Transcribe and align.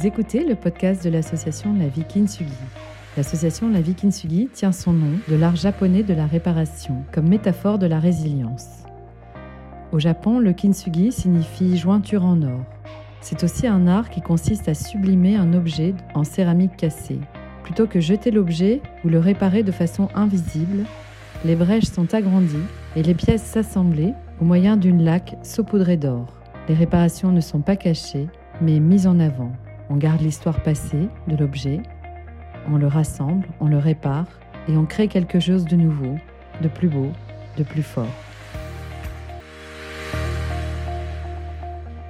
Vous 0.00 0.06
écoutez 0.06 0.46
le 0.46 0.54
podcast 0.54 1.04
de 1.04 1.10
l'association 1.10 1.74
La 1.78 1.86
Vie 1.86 2.06
Kintsugi. 2.06 2.50
L'association 3.18 3.68
La 3.68 3.82
Vie 3.82 3.94
Kintsugi 3.94 4.48
tient 4.50 4.72
son 4.72 4.94
nom 4.94 5.18
de 5.28 5.36
l'art 5.36 5.56
japonais 5.56 6.02
de 6.02 6.14
la 6.14 6.24
réparation 6.24 7.04
comme 7.12 7.28
métaphore 7.28 7.78
de 7.78 7.84
la 7.84 8.00
résilience. 8.00 8.84
Au 9.92 9.98
Japon, 9.98 10.38
le 10.38 10.54
kintsugi 10.54 11.12
signifie 11.12 11.76
jointure 11.76 12.24
en 12.24 12.40
or. 12.40 12.64
C'est 13.20 13.44
aussi 13.44 13.66
un 13.66 13.86
art 13.86 14.08
qui 14.08 14.22
consiste 14.22 14.70
à 14.70 14.74
sublimer 14.74 15.36
un 15.36 15.52
objet 15.52 15.92
en 16.14 16.24
céramique 16.24 16.78
cassée. 16.78 17.20
Plutôt 17.62 17.86
que 17.86 18.00
jeter 18.00 18.30
l'objet 18.30 18.80
ou 19.04 19.10
le 19.10 19.18
réparer 19.18 19.62
de 19.62 19.72
façon 19.72 20.08
invisible, 20.14 20.84
les 21.44 21.56
brèches 21.56 21.90
sont 21.90 22.14
agrandies 22.14 22.56
et 22.96 23.02
les 23.02 23.14
pièces 23.14 23.44
s'assemblées 23.44 24.14
au 24.40 24.46
moyen 24.46 24.78
d'une 24.78 25.04
laque 25.04 25.36
saupoudrée 25.42 25.98
d'or. 25.98 26.32
Les 26.70 26.74
réparations 26.74 27.32
ne 27.32 27.42
sont 27.42 27.60
pas 27.60 27.76
cachées, 27.76 28.28
mais 28.62 28.80
mises 28.80 29.06
en 29.06 29.20
avant. 29.20 29.52
On 29.92 29.96
garde 29.96 30.20
l'histoire 30.20 30.62
passée 30.62 31.08
de 31.26 31.36
l'objet, 31.36 31.80
on 32.70 32.76
le 32.76 32.86
rassemble, 32.86 33.48
on 33.58 33.66
le 33.66 33.76
répare 33.76 34.26
et 34.68 34.76
on 34.76 34.86
crée 34.86 35.08
quelque 35.08 35.40
chose 35.40 35.64
de 35.64 35.74
nouveau, 35.74 36.14
de 36.62 36.68
plus 36.68 36.88
beau, 36.88 37.08
de 37.56 37.64
plus 37.64 37.82
fort. 37.82 38.06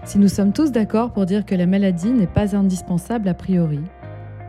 Si 0.04 0.18
nous 0.18 0.28
sommes 0.28 0.52
tous 0.52 0.72
d'accord 0.72 1.12
pour 1.12 1.24
dire 1.24 1.46
que 1.46 1.54
la 1.54 1.64
maladie 1.64 2.10
n'est 2.10 2.26
pas 2.26 2.54
indispensable 2.54 3.28
a 3.28 3.34
priori, 3.34 3.80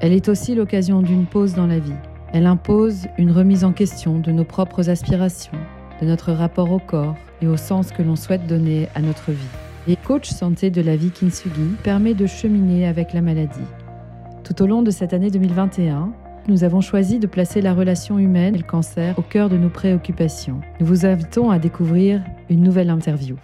elle 0.02 0.12
est 0.12 0.28
aussi 0.28 0.54
l'occasion 0.54 1.02
d'une 1.02 1.26
pause 1.26 1.54
dans 1.54 1.68
la 1.68 1.80
vie. 1.80 1.94
Elle 2.34 2.48
impose 2.48 3.08
une 3.18 3.32
remise 3.32 3.64
en 3.64 3.72
question 3.72 4.20
de 4.20 4.32
nos 4.34 4.44
propres 4.44 4.90
aspirations, 4.90 5.58
de 6.02 6.06
notre 6.06 6.34
rapport 6.34 6.72
au 6.72 6.80
corps 6.80 7.16
et 7.42 7.48
au 7.48 7.56
sens 7.56 7.94
que 7.94 8.02
l'on 8.02 8.18
souhaite 8.18 8.46
donner 8.46 8.90
à 8.94 9.02
notre 9.02 9.32
vie. 9.32 9.61
Et 9.88 9.96
coach 9.96 10.30
santé 10.30 10.70
de 10.70 10.80
la 10.80 10.96
vie 10.96 11.10
Kintsugi 11.10 11.76
permet 11.84 12.14
de 12.14 12.28
cheminer 12.28 12.86
avec 12.86 13.14
la 13.14 13.22
maladie. 13.22 13.66
Tout 14.44 14.62
au 14.62 14.68
long 14.68 14.84
de 14.84 14.92
cette 14.92 15.12
année 15.12 15.32
2021, 15.32 16.14
nous 16.48 16.64
avons 16.64 16.82
choisi 16.82 17.18
de 17.18 17.26
placer 17.26 17.62
la 17.62 17.74
relation 17.74 18.20
humaine 18.20 18.54
et 18.54 18.60
le 18.60 18.64
cancer 18.64 19.18
au 19.18 19.24
cœur 19.24 19.50
de 19.50 19.58
nos 19.58 19.70
préoccupations. 19.70 20.62
Nous 20.80 20.86
vous 20.86 21.08
invitons 21.08 21.50
à 21.50 21.58
découvrir 21.58 22.24
une 22.48 22.62
nouvelle 22.62 22.92
interview. 22.92 23.38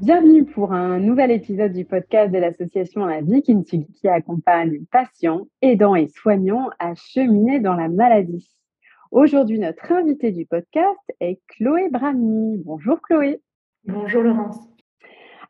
Bienvenue 0.00 0.46
pour 0.46 0.72
un 0.72 0.98
nouvel 0.98 1.30
épisode 1.30 1.72
du 1.74 1.84
podcast 1.84 2.32
de 2.32 2.38
l'association 2.38 3.04
La 3.04 3.20
Vie 3.20 3.42
Kintsugi 3.42 3.92
qui 4.00 4.08
accompagne 4.08 4.86
patients, 4.90 5.46
aidants 5.60 5.94
et 5.94 6.08
soignants 6.08 6.70
à 6.78 6.94
cheminer 6.94 7.60
dans 7.60 7.74
la 7.74 7.90
maladie. 7.90 8.48
Aujourd'hui, 9.10 9.58
notre 9.58 9.92
invité 9.92 10.32
du 10.32 10.46
podcast 10.46 11.00
est 11.20 11.38
Chloé 11.48 11.90
Brami. 11.90 12.62
Bonjour 12.64 13.02
Chloé. 13.02 13.42
Bonjour 13.84 14.22
Laurence. 14.22 14.77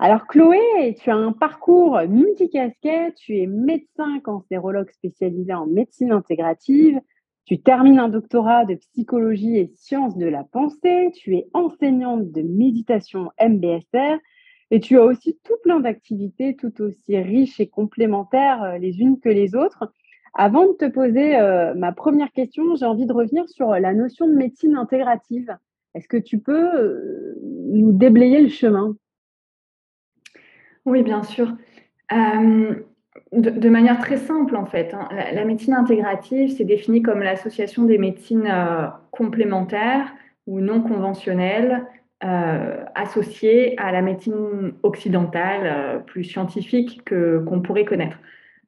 Alors 0.00 0.28
Chloé, 0.28 0.94
tu 1.00 1.10
as 1.10 1.16
un 1.16 1.32
parcours 1.32 2.00
multicasquette, 2.08 3.16
tu 3.16 3.38
es 3.38 3.48
médecin 3.48 4.20
cancérologue 4.20 4.90
spécialisé 4.92 5.52
en 5.52 5.66
médecine 5.66 6.12
intégrative, 6.12 7.00
tu 7.44 7.60
termines 7.60 7.98
un 7.98 8.08
doctorat 8.08 8.64
de 8.64 8.76
psychologie 8.76 9.56
et 9.56 9.72
sciences 9.74 10.16
de 10.16 10.26
la 10.26 10.44
pensée, 10.44 11.10
tu 11.14 11.34
es 11.34 11.48
enseignante 11.52 12.30
de 12.30 12.42
méditation 12.42 13.30
MBSR 13.40 14.18
et 14.70 14.78
tu 14.78 14.98
as 14.98 15.02
aussi 15.02 15.36
tout 15.42 15.56
plein 15.64 15.80
d'activités 15.80 16.54
tout 16.54 16.80
aussi 16.80 17.18
riches 17.18 17.58
et 17.58 17.68
complémentaires 17.68 18.62
euh, 18.62 18.78
les 18.78 19.00
unes 19.00 19.18
que 19.18 19.30
les 19.30 19.56
autres. 19.56 19.92
Avant 20.34 20.66
de 20.66 20.74
te 20.74 20.88
poser 20.88 21.36
euh, 21.40 21.74
ma 21.74 21.90
première 21.90 22.30
question, 22.30 22.76
j'ai 22.76 22.86
envie 22.86 23.06
de 23.06 23.12
revenir 23.12 23.48
sur 23.48 23.70
la 23.70 23.94
notion 23.94 24.28
de 24.28 24.34
médecine 24.34 24.76
intégrative. 24.76 25.56
Est-ce 25.94 26.06
que 26.06 26.18
tu 26.18 26.38
peux 26.38 26.72
euh, 26.72 27.34
nous 27.72 27.92
déblayer 27.92 28.42
le 28.42 28.48
chemin? 28.48 28.94
Oui, 30.88 31.02
bien 31.02 31.22
sûr. 31.22 31.52
Euh, 32.12 32.74
de, 33.32 33.68
manière 33.68 33.98
très 33.98 34.16
simple, 34.16 34.56
en 34.56 34.64
fait, 34.64 34.94
hein. 34.94 35.08
la, 35.10 35.44
médecine 35.44 35.74
intégrative, 35.74 36.54
c'est 36.56 36.64
défini 36.64 37.02
comme 37.02 37.20
l'association 37.20 37.84
des 37.84 37.98
médecines 37.98 38.48
euh, 38.50 38.86
complémentaires 39.10 40.12
ou 40.46 40.60
non 40.60 40.80
conventionnelles 40.80 41.84
euh, 42.24 42.84
associées 42.94 43.78
à 43.78 43.92
la 43.92 44.00
médecine 44.00 44.72
occidentale 44.82 46.02
plus 46.06 46.24
scientifique 46.24 47.04
que, 47.04 47.38
qu'on 47.46 47.60
pourrait 47.60 47.84
connaître. 47.84 48.18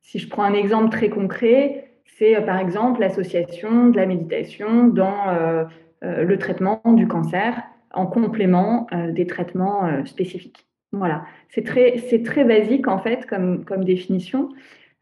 Si 0.03 0.19
je 0.19 0.28
prends 0.28 0.44
un 0.44 0.54
exemple 0.54 0.91
très 0.91 1.09
concret, 1.09 1.91
c'est 2.19 2.34
par 2.44 2.59
exemple 2.59 3.00
l'association 3.00 3.88
de 3.88 3.97
la 3.97 4.04
méditation 4.04 4.88
dans 4.88 5.69
le 6.03 6.36
traitement 6.38 6.82
du 6.84 7.09
cancer 7.09 7.62
en 7.92 8.06
complément 8.06 8.86
des 9.10 9.26
traitements 9.26 10.04
spécifiques. 10.04 10.69
Voilà, 10.92 11.24
c'est 11.48 11.64
très, 11.64 11.98
c'est 12.08 12.22
très 12.24 12.44
basique 12.44 12.88
en 12.88 12.98
fait 12.98 13.26
comme, 13.26 13.64
comme 13.64 13.84
définition. 13.84 14.48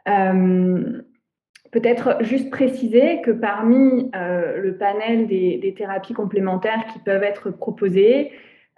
Euh, 0.08 1.02
peut-être 1.70 2.18
juste 2.20 2.50
préciser 2.50 3.22
que 3.22 3.30
parmi 3.30 4.10
euh, 4.14 4.58
le 4.58 4.76
panel 4.76 5.26
des, 5.26 5.74
thérapies 5.76 6.12
complémentaires 6.12 6.86
qui 6.92 6.98
peuvent 6.98 7.22
être 7.22 7.50
proposées, 7.50 8.32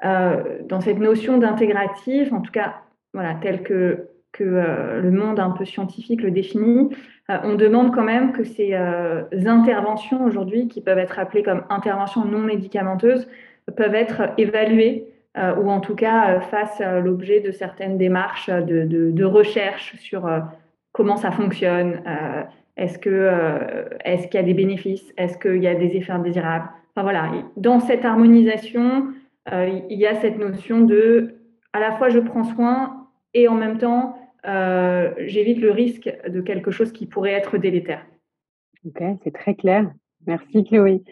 euh, 0.04 0.58
dans 0.64 0.80
cette 0.80 0.98
notion 0.98 1.38
d'intégratif, 1.38 2.32
en 2.32 2.40
tout 2.40 2.52
cas 2.52 2.76
voilà, 3.12 3.34
tel 3.42 3.64
que, 3.64 4.08
que 4.30 4.44
le 4.44 5.10
monde 5.10 5.40
un 5.40 5.50
peu 5.50 5.64
scientifique 5.64 6.22
le 6.22 6.30
définit, 6.30 6.90
on 7.28 7.54
demande 7.54 7.92
quand 7.92 8.04
même 8.04 8.32
que 8.32 8.44
ces 8.44 8.74
interventions 8.74 10.24
aujourd'hui, 10.24 10.68
qui 10.68 10.80
peuvent 10.80 10.98
être 10.98 11.18
appelées 11.18 11.42
comme 11.42 11.64
interventions 11.70 12.24
non 12.24 12.38
médicamenteuses, 12.38 13.28
peuvent 13.76 13.94
être 13.94 14.30
évaluées 14.38 15.10
euh, 15.38 15.54
ou 15.56 15.70
en 15.70 15.78
tout 15.78 15.94
cas 15.94 16.34
euh, 16.34 16.40
fasse 16.40 16.80
euh, 16.80 17.00
l'objet 17.00 17.38
de 17.38 17.52
certaines 17.52 17.96
démarches 17.96 18.50
de, 18.50 18.84
de, 18.84 19.24
recherche 19.24 19.94
sur 19.98 20.28
comment 20.90 21.16
ça 21.16 21.30
fonctionne, 21.30 22.02
est-ce 22.76 22.98
que 22.98 23.30
est-ce 24.04 24.26
qu'il 24.26 24.40
y 24.40 24.42
a 24.42 24.46
des 24.46 24.54
bénéfices, 24.54 25.12
est-ce 25.16 25.38
qu'il 25.38 25.62
y 25.62 25.68
a 25.68 25.74
des 25.76 25.96
effets 25.96 26.12
indésirables. 26.12 26.68
Enfin 26.90 27.02
voilà, 27.02 27.30
dans 27.56 27.78
cette 27.78 28.04
harmonisation, 28.04 29.12
il 29.52 29.98
y 29.98 30.06
a 30.06 30.16
cette 30.16 30.36
notion 30.36 30.80
de 30.80 31.36
à 31.72 31.78
la 31.78 31.92
fois 31.92 32.08
je 32.08 32.18
prends 32.18 32.42
soin 32.42 33.06
et 33.32 33.46
en 33.46 33.54
même 33.54 33.78
temps 33.78 34.18
j'évite 34.44 35.60
le 35.60 35.70
risque 35.70 36.12
de 36.28 36.40
quelque 36.40 36.72
chose 36.72 36.90
qui 36.90 37.06
pourrait 37.06 37.32
être 37.32 37.56
délétère. 37.56 38.04
Ok, 38.84 39.00
c'est 39.22 39.34
très 39.34 39.54
clair. 39.54 39.92
Merci 40.26 40.64
Chloé. 40.64 41.02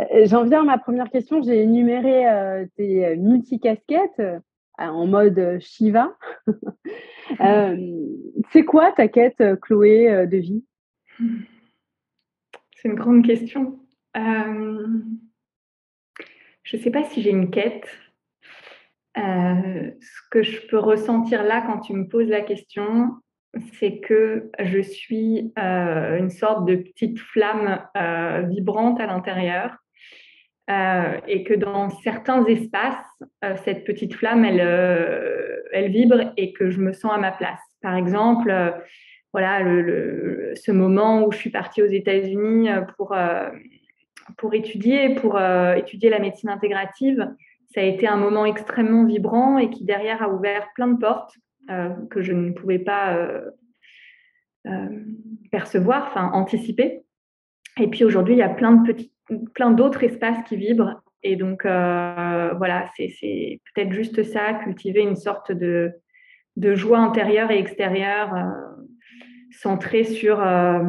Euh, 0.00 0.26
j'en 0.26 0.44
viens 0.44 0.60
à 0.60 0.64
ma 0.64 0.78
première 0.78 1.10
question. 1.10 1.42
J'ai 1.42 1.62
énuméré 1.62 2.28
euh, 2.28 2.66
tes 2.76 3.06
euh, 3.06 3.16
multicasquettes 3.16 4.22
en 4.78 5.06
mode 5.06 5.58
Shiva. 5.60 6.16
c'est 8.52 8.64
quoi 8.64 8.92
ta 8.92 9.08
quête, 9.08 9.42
Chloé, 9.62 10.26
de 10.26 10.36
vie? 10.36 10.64
C'est 12.76 12.88
une 12.88 12.94
grande 12.94 13.26
question. 13.26 13.80
je 14.14 15.16
ne 16.76 16.80
sais 16.80 16.92
pas 16.92 17.02
si 17.04 17.22
j'ai 17.22 17.30
une 17.30 17.50
quête. 17.50 17.88
ce 19.16 20.28
que 20.30 20.44
je 20.44 20.64
peux 20.68 20.78
ressentir 20.78 21.42
là 21.42 21.64
quand 21.66 21.80
tu 21.80 21.92
me 21.92 22.06
poses 22.06 22.28
la 22.28 22.42
question, 22.42 23.10
c'est 23.78 23.98
que 23.98 24.50
je 24.58 24.80
suis 24.80 25.52
une 25.56 26.30
sorte 26.30 26.66
de 26.66 26.76
petite 26.76 27.18
flamme 27.18 27.82
vibrante 28.48 29.00
à 29.00 29.06
l'intérieur 29.06 29.76
euh, 30.70 31.18
et 31.26 31.44
que 31.44 31.54
dans 31.54 31.88
certains 31.88 32.44
espaces, 32.44 32.94
euh, 33.42 33.56
cette 33.64 33.84
petite 33.84 34.14
flamme, 34.14 34.44
elle, 34.44 34.60
euh, 34.60 35.62
elle 35.72 35.90
vibre 35.90 36.34
et 36.36 36.52
que 36.52 36.68
je 36.68 36.78
me 36.78 36.92
sens 36.92 37.10
à 37.10 37.16
ma 37.16 37.32
place. 37.32 37.60
Par 37.80 37.96
exemple, 37.96 38.52
voilà, 39.32 39.60
ce 40.54 40.70
moment 40.70 41.24
où 41.24 41.32
je 41.32 41.38
suis 41.38 41.50
partie 41.50 41.80
aux 41.80 41.86
États-Unis 41.86 42.68
pour, 42.96 43.16
pour 44.36 44.54
étudier, 44.54 45.14
pour 45.14 45.40
étudier 45.76 46.10
la 46.10 46.18
médecine 46.18 46.48
intégrative, 46.48 47.28
ça 47.72 47.80
a 47.80 47.84
été 47.84 48.08
un 48.08 48.16
moment 48.16 48.44
extrêmement 48.44 49.04
vibrant 49.04 49.58
et 49.58 49.70
qui 49.70 49.84
derrière 49.84 50.22
a 50.22 50.28
ouvert 50.28 50.68
plein 50.74 50.88
de 50.88 50.98
portes 50.98 51.34
que 52.10 52.22
je 52.22 52.32
ne 52.32 52.52
pouvais 52.52 52.78
pas 52.78 53.16
percevoir, 55.50 56.06
enfin 56.08 56.30
anticiper. 56.32 57.02
Et 57.80 57.88
puis 57.88 58.04
aujourd'hui, 58.04 58.34
il 58.34 58.38
y 58.38 58.42
a 58.42 58.48
plein 58.48 58.72
de 58.72 58.92
petits 58.92 59.12
plein 59.54 59.70
d'autres 59.70 60.04
espaces 60.04 60.42
qui 60.46 60.56
vibrent. 60.56 61.02
Et 61.22 61.36
donc, 61.36 61.64
euh, 61.64 62.52
voilà, 62.54 62.90
c'est 62.96 63.60
peut-être 63.74 63.92
juste 63.92 64.22
ça, 64.22 64.54
cultiver 64.54 65.00
une 65.00 65.16
sorte 65.16 65.52
de, 65.52 65.92
de 66.56 66.74
joie 66.74 66.98
intérieure 66.98 67.50
et 67.50 67.58
extérieure 67.58 68.34
euh, 68.34 68.84
centrée 69.50 70.04
sur 70.04 70.40
euh, 70.40 70.82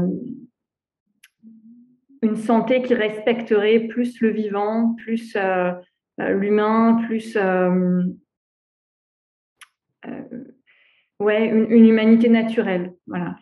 une 2.21 2.35
santé 2.35 2.81
qui 2.81 2.93
respecterait 2.93 3.87
plus 3.87 4.21
le 4.21 4.29
vivant, 4.29 4.95
plus 4.95 5.35
l'humain, 6.17 7.01
plus 7.07 7.37
ouais, 11.19 11.47
une, 11.47 11.85
humanité 11.85 12.29
naturelle. 12.29 12.93
Voilà, 13.07 13.35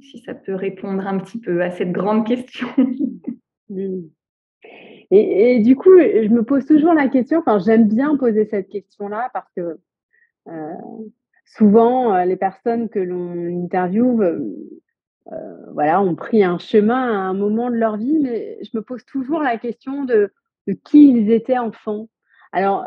si 0.00 0.18
ça 0.24 0.34
peut 0.34 0.54
répondre 0.54 1.06
un 1.06 1.18
petit 1.18 1.38
peu 1.38 1.62
à 1.62 1.70
cette 1.70 1.92
grande 1.92 2.26
question. 2.26 2.68
Et, 5.14 5.60
du 5.60 5.76
coup, 5.76 5.98
je 5.98 6.28
me 6.28 6.42
pose 6.42 6.64
toujours 6.64 6.94
la 6.94 7.08
question, 7.08 7.40
enfin, 7.40 7.58
j'aime 7.58 7.86
bien 7.86 8.16
poser 8.16 8.46
cette 8.46 8.68
question-là 8.68 9.28
parce 9.34 9.50
que 9.54 9.78
euh, 10.48 10.74
souvent, 11.44 12.24
les 12.24 12.36
personnes 12.36 12.88
que 12.88 12.98
l'on 12.98 13.64
interviewe, 13.64 14.40
voilà, 15.74 16.00
ont 16.00 16.14
pris 16.14 16.42
un 16.44 16.58
chemin 16.58 17.12
à 17.12 17.16
un 17.16 17.34
moment 17.34 17.70
de 17.70 17.76
leur 17.76 17.98
vie, 17.98 18.18
mais 18.20 18.58
je 18.62 18.70
me 18.74 18.82
pose 18.82 19.04
toujours 19.04 19.42
la 19.42 19.58
question 19.58 20.04
de, 20.04 20.32
de 20.66 20.72
qui 20.72 21.10
ils 21.10 21.30
étaient 21.30 21.58
enfants. 21.58 22.08
Alors, 22.52 22.86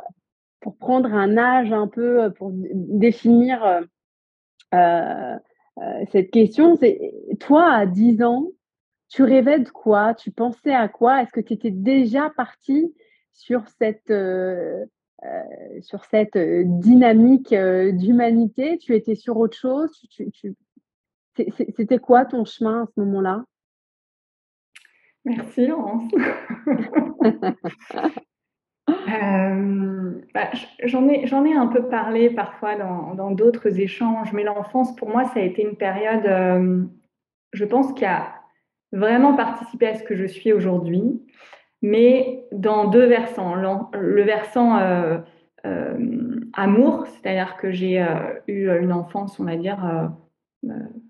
pour 0.61 0.77
prendre 0.77 1.13
un 1.13 1.37
âge 1.37 1.71
un 1.71 1.87
peu, 1.87 2.31
pour 2.37 2.51
définir 2.53 3.85
cette 4.71 6.31
question, 6.31 6.75
c'est 6.75 6.99
toi, 7.39 7.71
à 7.71 7.85
10 7.85 8.23
ans, 8.23 8.51
tu 9.09 9.23
rêvais 9.23 9.59
de 9.59 9.69
quoi? 9.69 10.13
Tu 10.13 10.31
pensais 10.31 10.73
à 10.73 10.87
quoi? 10.87 11.21
Est-ce 11.21 11.31
que 11.31 11.41
tu 11.41 11.53
étais 11.53 11.71
déjà 11.71 12.29
parti 12.31 12.93
sur 13.31 13.67
cette, 13.79 14.11
euh, 14.11 14.85
euh, 15.23 15.81
sur 15.81 16.05
cette 16.05 16.35
euh, 16.35 16.63
dynamique 16.65 17.53
d'humanité? 17.53 18.77
Tu 18.77 18.95
étais 18.95 19.15
sur 19.15 19.37
autre 19.37 19.57
chose? 19.57 19.91
C'était 21.35 21.99
quoi 21.99 22.25
ton 22.25 22.45
chemin 22.45 22.83
à 22.83 22.87
ce 22.87 22.99
moment-là? 23.01 23.43
Merci 25.23 25.67
Laurence. 25.67 26.11
Bah, 30.33 30.49
j'en 30.83 31.07
ai, 31.07 31.53
un 31.53 31.67
peu 31.67 31.87
parlé 31.87 32.29
parfois 32.29 32.75
dans 32.75 33.31
d'autres 33.31 33.79
échanges, 33.79 34.33
mais 34.33 34.43
l'enfance, 34.43 34.95
pour 34.95 35.09
moi, 35.09 35.25
ça 35.25 35.39
a 35.39 35.43
été 35.43 35.61
une 35.61 35.77
période, 35.77 36.89
je 37.53 37.65
pense, 37.65 37.93
qui 37.93 38.05
a 38.05 38.35
vraiment 38.91 39.35
participé 39.35 39.87
à 39.87 39.95
ce 39.95 40.03
que 40.03 40.15
je 40.15 40.25
suis 40.25 40.53
aujourd'hui, 40.53 41.21
mais 41.81 42.45
dans 42.51 42.87
deux 42.87 43.05
versants. 43.05 43.55
Le 43.93 44.21
versant 44.23 44.77
euh, 44.77 45.17
euh, 45.65 46.39
amour, 46.53 47.05
c'est-à-dire 47.07 47.57
que 47.57 47.71
j'ai 47.71 48.01
euh, 48.01 48.33
eu 48.47 48.69
une 48.69 48.93
enfance, 48.93 49.39
on 49.39 49.43
va 49.43 49.57
dire, 49.57 50.11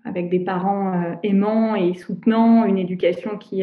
avec 0.04 0.28
des 0.28 0.40
parents 0.40 1.16
aimants 1.22 1.76
et 1.76 1.94
soutenants, 1.94 2.64
une 2.64 2.78
éducation 2.78 3.38
qui, 3.38 3.62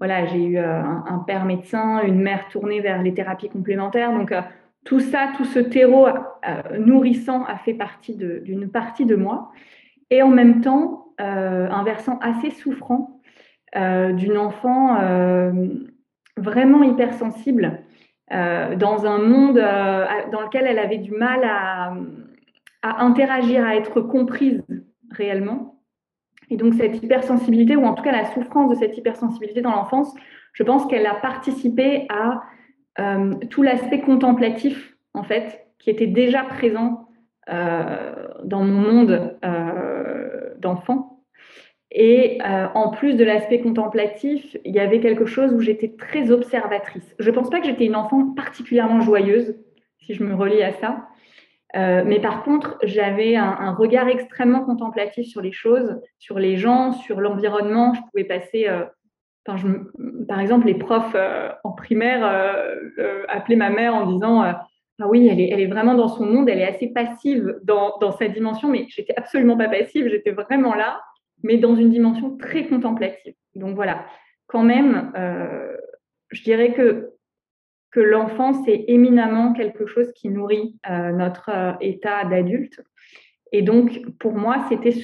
voilà, 0.00 0.26
j'ai 0.26 0.42
eu 0.42 0.58
un, 0.58 1.22
père 1.26 1.44
médecin, 1.44 2.02
une 2.02 2.20
mère 2.20 2.48
tournée 2.48 2.80
vers 2.80 3.02
les 3.02 3.14
thérapies 3.14 3.48
complémentaires. 3.48 4.12
Donc, 4.12 4.34
tout 4.84 4.98
ça, 4.98 5.28
tout 5.36 5.44
ce 5.44 5.58
terreau 5.58 6.08
nourrissant 6.78 7.44
a 7.44 7.56
fait 7.56 7.74
partie 7.74 8.16
d'une 8.16 8.70
partie 8.70 9.04
de 9.04 9.14
moi. 9.14 9.52
Et 10.08 10.22
en 10.22 10.30
même 10.30 10.62
temps, 10.62 11.12
un 11.18 11.84
versant 11.84 12.18
assez 12.20 12.50
souffrant 12.50 13.20
euh, 13.76 14.12
d'une 14.12 14.36
enfant 14.36 15.00
euh, 15.00 15.52
vraiment 16.36 16.82
hypersensible 16.82 17.84
euh, 18.32 18.74
dans 18.74 19.06
un 19.06 19.18
monde 19.18 19.60
dans 19.60 20.40
lequel 20.40 20.66
elle 20.66 20.80
avait 20.80 20.98
du 20.98 21.12
mal 21.12 21.44
à, 21.44 21.94
interagir, 22.82 23.64
à 23.64 23.76
être 23.76 24.00
comprise 24.00 24.64
réellement. 25.12 25.79
Et 26.50 26.56
donc 26.56 26.74
cette 26.74 27.02
hypersensibilité, 27.02 27.76
ou 27.76 27.84
en 27.84 27.94
tout 27.94 28.02
cas 28.02 28.12
la 28.12 28.26
souffrance 28.26 28.70
de 28.70 28.74
cette 28.74 28.96
hypersensibilité 28.98 29.62
dans 29.62 29.70
l'enfance, 29.70 30.14
je 30.52 30.62
pense 30.62 30.86
qu'elle 30.86 31.06
a 31.06 31.14
participé 31.14 32.06
à 32.08 32.42
tout 33.48 33.62
l'aspect 33.62 34.00
contemplatif, 34.00 34.96
en 35.14 35.22
fait, 35.22 35.66
qui 35.78 35.88
était 35.88 36.08
déjà 36.08 36.42
présent 36.42 37.08
dans 37.46 38.64
mon 38.64 38.80
monde 38.80 39.38
d'enfant. 40.58 41.10
Et 41.92 42.38
euh, 42.46 42.68
en 42.74 42.90
plus 42.90 43.14
de 43.16 43.24
l'aspect 43.24 43.60
contemplatif, 43.60 44.56
il 44.64 44.74
y 44.74 44.78
avait 44.78 45.00
quelque 45.00 45.26
chose 45.26 45.52
où 45.52 45.60
j'étais 45.60 45.88
très 45.98 46.30
observatrice. 46.30 47.16
Je 47.18 47.30
ne 47.30 47.34
pense 47.34 47.50
pas 47.50 47.60
que 47.60 47.66
j'étais 47.66 47.86
une 47.86 47.96
enfant 47.96 48.32
particulièrement 48.34 49.00
joyeuse, 49.00 49.56
si 49.98 50.14
je 50.14 50.22
me 50.22 50.34
relie 50.34 50.62
à 50.62 50.72
ça. 50.74 51.08
Euh, 51.76 52.02
mais 52.04 52.20
par 52.20 52.42
contre, 52.42 52.78
j'avais 52.82 53.36
un, 53.36 53.72
regard 53.72 54.08
extrêmement 54.08 54.64
contemplatif 54.64 55.26
sur 55.26 55.40
les 55.40 55.52
choses, 55.52 56.00
sur 56.18 56.38
les 56.38 56.56
gens, 56.56 56.92
sur 56.92 57.20
l'environnement. 57.20 57.94
Je 57.94 58.00
pouvais 58.10 58.24
passer, 58.24 58.68
euh, 58.68 58.84
par 59.44 60.40
exemple, 60.40 60.66
les 60.66 60.74
profs 60.74 61.16
en 61.64 61.72
primaire 61.72 62.24
appelaient 63.28 63.56
ma 63.56 63.70
mère 63.70 63.94
en 63.94 64.06
disant 64.06 64.42
Ah 64.42 64.66
oui, 65.08 65.28
elle 65.28 65.40
est, 65.40 65.66
vraiment 65.66 65.94
dans 65.94 66.08
son 66.08 66.26
monde, 66.26 66.48
elle 66.48 66.58
est 66.58 66.68
assez 66.68 66.88
passive 66.88 67.58
dans, 67.62 67.96
dans 68.00 68.12
sa 68.12 68.28
dimension, 68.28 68.68
mais 68.68 68.86
j'étais 68.88 69.14
absolument 69.16 69.56
pas 69.56 69.68
passive, 69.68 70.08
j'étais 70.08 70.32
vraiment 70.32 70.74
là 70.74 71.00
mais 71.42 71.58
dans 71.58 71.74
une 71.74 71.90
dimension 71.90 72.36
très 72.36 72.66
contemplative. 72.66 73.34
Donc 73.54 73.74
voilà, 73.74 74.06
quand 74.46 74.62
même, 74.62 75.12
euh, 75.16 75.76
je 76.30 76.42
dirais 76.42 76.72
que, 76.72 77.10
que 77.90 78.00
l'enfant, 78.00 78.52
c'est 78.64 78.84
éminemment 78.88 79.52
quelque 79.52 79.86
chose 79.86 80.12
qui 80.12 80.28
nourrit 80.30 80.76
euh, 80.88 81.12
notre 81.12 81.50
euh, 81.50 81.72
état 81.80 82.24
d'adulte. 82.24 82.82
Et 83.52 83.62
donc, 83.62 84.00
pour 84.18 84.32
moi, 84.32 84.64
c'était 84.68 84.94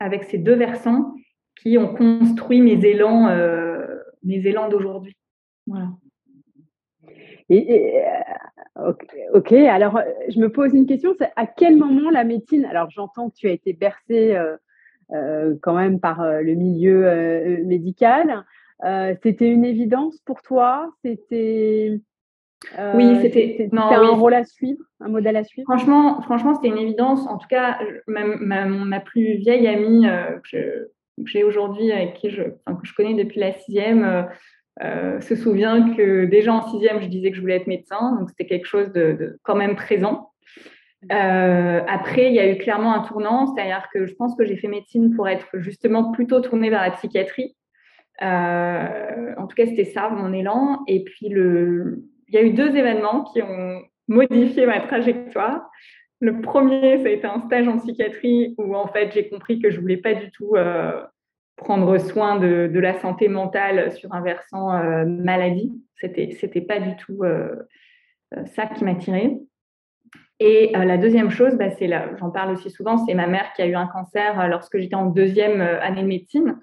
avec 0.00 0.24
ces 0.24 0.38
deux 0.38 0.54
versants 0.54 1.14
qui 1.60 1.78
ont 1.78 1.94
construit 1.94 2.60
mes 2.60 2.84
élans, 2.84 3.28
mes 4.24 4.44
élans 4.44 4.68
d'aujourd'hui. 4.68 5.16
Voilà. 5.68 5.90
Et, 7.48 8.02
ok, 9.32 9.52
alors 9.52 10.00
je 10.28 10.40
me 10.40 10.50
pose 10.50 10.74
une 10.74 10.86
question, 10.86 11.14
à 11.36 11.46
quel 11.46 11.76
moment 11.76 12.10
la 12.10 12.24
médecine, 12.24 12.64
alors 12.64 12.90
j'entends 12.90 13.30
que 13.30 13.36
tu 13.36 13.48
as 13.48 13.52
été 13.52 13.72
bercée 13.72 14.36
euh, 15.12 15.56
quand 15.60 15.74
même 15.74 16.00
par 16.00 16.22
euh, 16.22 16.40
le 16.40 16.54
milieu 16.54 17.06
euh, 17.06 17.64
médical. 17.64 18.44
c'était 19.22 19.48
une 19.48 19.64
évidence 19.64 20.18
pour 20.24 20.40
toi 20.42 20.90
C'était 21.04 22.00
oui, 22.94 23.18
c'était 23.20 23.68
un 23.72 24.08
rôle 24.10 24.34
à 24.34 24.44
suivre, 24.44 24.82
un 25.00 25.08
modèle 25.08 25.36
à 25.36 25.44
suivre? 25.44 25.66
Franchement, 25.66 26.20
franchement, 26.22 26.54
c'était 26.54 26.68
une 26.68 26.78
évidence. 26.78 27.26
En 27.26 27.38
tout 27.38 27.48
cas, 27.48 27.78
ma, 28.06 28.66
ma, 28.66 29.00
plus 29.00 29.34
vieille 29.34 29.66
amie 29.66 30.06
que 30.50 30.90
j'ai 31.24 31.44
aujourd'hui, 31.44 31.92
avec 31.92 32.14
qui 32.14 32.30
je, 32.30 32.42
que 32.42 32.84
je 32.84 32.94
connais 32.94 33.14
depuis 33.14 33.40
la 33.40 33.52
sixième, 33.52 34.26
se 34.80 35.36
souvient 35.36 35.94
que 35.94 36.24
déjà 36.24 36.52
en 36.54 36.62
sixième, 36.70 37.00
je 37.00 37.08
disais 37.08 37.30
que 37.30 37.36
je 37.36 37.40
voulais 37.40 37.56
être 37.56 37.66
médecin, 37.66 38.16
donc 38.18 38.30
c'était 38.30 38.46
quelque 38.46 38.66
chose 38.66 38.92
de, 38.92 39.12
de, 39.12 39.38
quand 39.42 39.56
même 39.56 39.76
présent. 39.76 40.32
Euh, 41.10 41.80
après, 41.88 42.28
il 42.28 42.34
y 42.34 42.38
a 42.38 42.48
eu 42.48 42.58
clairement 42.58 42.94
un 42.94 43.00
tournant, 43.00 43.46
c'est-à-dire 43.46 43.88
que 43.92 44.06
je 44.06 44.14
pense 44.14 44.36
que 44.36 44.44
j'ai 44.44 44.56
fait 44.56 44.68
médecine 44.68 45.14
pour 45.14 45.28
être 45.28 45.48
justement 45.54 46.12
plutôt 46.12 46.40
tournée 46.40 46.70
vers 46.70 46.82
la 46.82 46.92
psychiatrie. 46.92 47.56
Euh, 48.22 49.34
en 49.36 49.46
tout 49.46 49.56
cas, 49.56 49.66
c'était 49.66 49.84
ça 49.84 50.08
mon 50.10 50.32
élan. 50.32 50.80
Et 50.86 51.02
puis, 51.02 51.28
le... 51.28 52.04
il 52.32 52.36
y 52.36 52.38
a 52.38 52.42
eu 52.42 52.52
deux 52.52 52.74
événements 52.74 53.24
qui 53.24 53.42
ont 53.42 53.82
modifié 54.08 54.66
ma 54.66 54.80
trajectoire. 54.80 55.68
Le 56.20 56.40
premier, 56.40 56.98
ça 57.02 57.08
a 57.08 57.10
été 57.10 57.26
un 57.26 57.40
stage 57.40 57.68
en 57.68 57.78
psychiatrie 57.78 58.54
où 58.58 58.74
en 58.74 58.86
fait 58.88 59.12
j'ai 59.12 59.28
compris 59.28 59.60
que 59.60 59.70
je 59.70 59.80
voulais 59.80 59.96
pas 59.96 60.14
du 60.14 60.30
tout 60.30 60.56
euh, 60.56 61.02
prendre 61.56 61.98
soin 61.98 62.38
de, 62.38 62.70
la 62.78 62.98
santé 63.00 63.28
mentale 63.28 63.92
sur 63.92 64.12
un 64.12 64.22
versant 64.22 64.72
maladie. 65.04 65.72
C'était 65.96 66.30
c'était 66.32 66.60
pas 66.60 66.80
du 66.80 66.96
tout 66.96 67.22
ça 68.54 68.66
qui 68.66 68.84
m'attirait. 68.84 69.36
Et 70.44 70.76
euh, 70.76 70.84
la 70.84 70.98
deuxième 70.98 71.30
chose, 71.30 71.54
bah, 71.54 71.70
c'est 71.70 71.88
j'en 72.18 72.30
parle 72.32 72.50
aussi 72.54 72.68
souvent, 72.68 72.98
c'est 73.06 73.14
ma 73.14 73.28
mère 73.28 73.52
qui 73.54 73.62
a 73.62 73.66
eu 73.66 73.76
un 73.76 73.86
cancer 73.86 74.40
euh, 74.40 74.48
lorsque 74.48 74.76
j'étais 74.76 74.96
en 74.96 75.06
deuxième 75.06 75.60
euh, 75.60 75.80
année 75.80 76.02
de 76.02 76.08
médecine. 76.08 76.58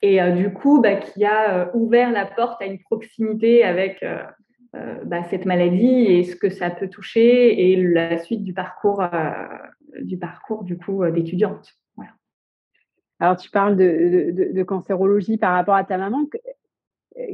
Et 0.00 0.20
du 0.32 0.52
coup, 0.52 0.80
bah, 0.80 0.94
qui 0.96 1.24
a 1.24 1.74
ouvert 1.74 2.12
la 2.12 2.26
porte 2.26 2.60
à 2.60 2.66
une 2.66 2.78
proximité 2.78 3.64
avec 3.64 4.04
bah, 5.04 5.24
cette 5.30 5.46
maladie 5.46 6.06
et 6.06 6.24
ce 6.24 6.36
que 6.36 6.50
ça 6.50 6.70
peut 6.70 6.88
toucher 6.88 7.70
et 7.70 7.76
la 7.76 8.18
suite 8.18 8.42
du 8.42 8.52
parcours, 8.52 9.02
du 10.00 10.18
parcours 10.18 10.64
du 10.64 10.76
coup 10.76 11.04
d'étudiante. 11.10 11.76
Alors, 13.18 13.36
tu 13.36 13.50
parles 13.50 13.76
de, 13.76 14.52
de, 14.52 14.62
cancérologie 14.62 15.38
par 15.38 15.54
rapport 15.54 15.74
à 15.74 15.84
ta 15.84 15.96
maman. 15.96 16.26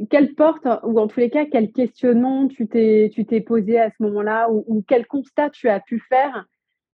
Quelle 0.09 0.33
porte, 0.33 0.65
ou 0.83 0.97
en 0.97 1.07
tous 1.07 1.19
les 1.19 1.29
cas, 1.29 1.45
quel 1.45 1.71
questionnement 1.71 2.47
tu 2.47 2.67
t'es, 2.67 3.11
tu 3.13 3.25
t'es 3.25 3.41
posé 3.41 3.79
à 3.79 3.89
ce 3.89 4.01
moment-là, 4.03 4.49
ou, 4.49 4.81
quel 4.87 5.05
constat 5.07 5.49
tu 5.49 5.67
as 5.67 5.81
pu 5.81 5.99
faire 6.07 6.47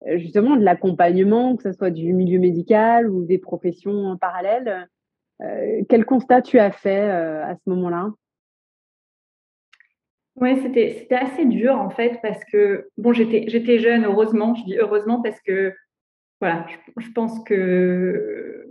euh, 0.06 0.18
justement 0.18 0.56
de 0.56 0.62
l'accompagnement, 0.62 1.56
que 1.56 1.64
ce 1.64 1.72
soit 1.72 1.90
du 1.90 2.12
milieu 2.12 2.38
médical 2.38 3.10
ou 3.10 3.24
des 3.24 3.38
professions 3.38 4.16
parallèles 4.18 4.88
euh, 5.42 5.82
Quel 5.88 6.04
constat 6.04 6.42
tu 6.42 6.60
as 6.60 6.70
fait 6.70 7.08
euh, 7.08 7.44
à 7.44 7.56
ce 7.56 7.70
moment-là? 7.70 8.12
Oui, 10.36 10.60
c'était, 10.62 11.06
assez 11.10 11.46
dur 11.46 11.76
en 11.76 11.90
fait, 11.90 12.18
parce 12.22 12.44
que, 12.44 12.88
bon, 12.98 13.12
j'étais, 13.12 13.78
jeune, 13.78 14.04
heureusement, 14.04 14.54
je 14.54 14.64
dis 14.64 14.76
heureusement 14.78 15.22
parce 15.22 15.40
que, 15.40 15.74
voilà, 16.40 16.66
je 16.98 17.10
pense 17.10 17.42
que 17.44 18.66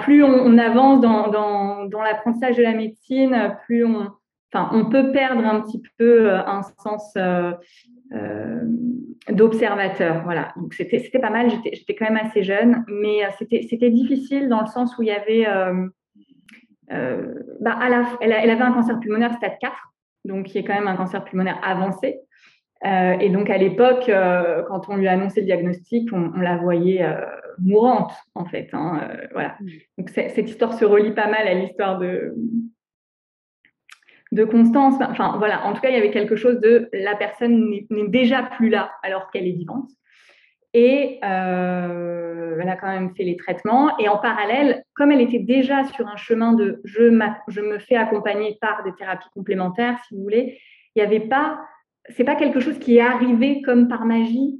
plus 0.00 0.22
on, 0.22 0.58
avance 0.58 1.00
dans, 1.00 2.02
l'apprentissage 2.02 2.56
de 2.56 2.62
la 2.62 2.72
médecine, 2.72 3.56
plus 3.66 3.84
on, 3.84 4.10
enfin, 4.52 4.70
on 4.72 4.88
peut 4.88 5.12
perdre 5.12 5.44
un 5.44 5.60
petit 5.60 5.82
peu 5.98 6.30
euh, 6.30 6.44
un 6.46 6.62
sens 6.62 7.12
euh, 7.16 7.52
euh, 8.12 8.60
d'observateur. 9.28 10.22
Voilà. 10.24 10.52
Donc 10.56 10.74
c'était, 10.74 10.98
pas 11.20 11.30
mal. 11.30 11.50
J'étais, 11.50 11.74
j'étais 11.74 11.94
quand 11.94 12.10
même 12.10 12.24
assez 12.24 12.42
jeune, 12.42 12.84
mais 12.88 13.20
c'était, 13.38 13.66
c'était 13.68 13.90
difficile 13.90 14.48
dans 14.48 14.60
le 14.60 14.66
sens 14.66 14.96
où 14.98 15.02
il 15.02 15.08
y 15.08 15.12
avait, 15.12 15.46
bah, 16.88 17.78
à 17.80 17.88
la, 17.88 18.04
elle, 18.20 18.32
elle, 18.32 18.50
avait 18.50 18.62
un 18.62 18.72
cancer 18.72 18.98
pulmonaire 19.00 19.34
stade 19.34 19.58
4, 19.60 19.72
donc 20.24 20.46
qui 20.46 20.58
est 20.58 20.64
quand 20.64 20.74
même 20.74 20.88
un 20.88 20.96
cancer 20.96 21.24
pulmonaire 21.24 21.58
avancé. 21.62 22.20
et 22.84 23.28
donc 23.30 23.50
à 23.50 23.58
l'époque, 23.58 24.10
quand 24.68 24.88
on 24.88 24.96
lui 24.96 25.08
a 25.08 25.12
annoncé 25.12 25.40
le 25.40 25.46
diagnostic, 25.46 26.12
on, 26.12 26.40
la 26.40 26.56
voyait 26.56 27.06
mourante 27.58 28.12
en 28.34 28.44
fait. 28.44 28.68
Hein, 28.72 29.08
voilà. 29.32 29.56
Mm. 29.60 29.66
Donc 29.98 30.10
cette 30.10 30.48
histoire 30.48 30.74
se 30.74 30.84
relie 30.84 31.12
pas 31.12 31.28
mal 31.28 31.46
à 31.46 31.54
l'histoire 31.54 31.98
de, 31.98 32.34
de 34.34 34.44
Constance. 34.44 34.94
Enfin 35.00 35.36
voilà, 35.38 35.64
en 35.64 35.72
tout 35.72 35.80
cas, 35.80 35.88
il 35.88 35.94
y 35.94 35.98
avait 35.98 36.10
quelque 36.10 36.36
chose 36.36 36.60
de 36.60 36.88
la 36.92 37.16
personne 37.16 37.70
n'est 37.90 38.08
déjà 38.08 38.42
plus 38.42 38.68
là 38.68 38.92
alors 39.02 39.30
qu'elle 39.30 39.46
est 39.46 39.52
vivante. 39.52 39.88
Et 40.76 41.20
euh, 41.22 42.58
elle 42.60 42.68
a 42.68 42.76
quand 42.76 42.88
même 42.88 43.14
fait 43.14 43.22
les 43.22 43.36
traitements. 43.36 43.96
Et 43.98 44.08
en 44.08 44.18
parallèle, 44.18 44.82
comme 44.94 45.12
elle 45.12 45.20
était 45.20 45.38
déjà 45.38 45.84
sur 45.84 46.08
un 46.08 46.16
chemin 46.16 46.52
de 46.52 46.80
je, 46.84 47.00
me 47.60 47.78
fais 47.78 47.94
accompagner 47.94 48.58
par 48.60 48.82
des 48.82 48.92
thérapies 48.92 49.28
complémentaires, 49.34 49.96
si 50.06 50.16
vous 50.16 50.22
voulez, 50.22 50.58
il 50.94 51.02
n'y 51.02 51.06
avait 51.06 51.28
pas, 51.28 51.60
c'est 52.08 52.24
pas 52.24 52.34
quelque 52.34 52.58
chose 52.58 52.78
qui 52.80 52.96
est 52.96 53.00
arrivé 53.00 53.62
comme 53.62 53.86
par 53.86 54.04
magie 54.04 54.58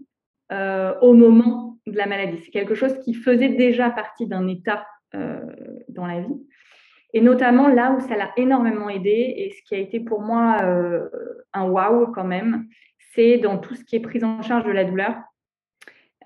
euh, 0.52 0.94
au 1.02 1.14
moment 1.14 1.78
de 1.88 1.96
la 1.96 2.06
maladie. 2.06 2.38
C'est 2.44 2.52
quelque 2.52 2.76
chose 2.76 2.96
qui 3.00 3.14
faisait 3.14 3.48
déjà 3.48 3.90
partie 3.90 4.28
d'un 4.28 4.46
état 4.46 4.86
euh, 5.16 5.40
dans 5.88 6.06
la 6.06 6.20
vie. 6.20 6.46
Et 7.12 7.20
notamment 7.20 7.66
là 7.66 7.92
où 7.92 8.00
ça 8.00 8.16
l'a 8.16 8.30
énormément 8.36 8.88
aidé, 8.88 9.34
et 9.36 9.50
ce 9.50 9.62
qui 9.68 9.74
a 9.74 9.78
été 9.78 10.00
pour 10.00 10.20
moi 10.20 10.56
un 11.52 11.64
wow 11.64 12.08
quand 12.12 12.24
même, 12.24 12.66
c'est 13.14 13.38
dans 13.38 13.58
tout 13.58 13.76
ce 13.76 13.84
qui 13.84 13.94
est 13.94 14.00
prise 14.00 14.24
en 14.24 14.42
charge 14.42 14.64
de 14.64 14.72
la 14.72 14.84
douleur 14.84 15.14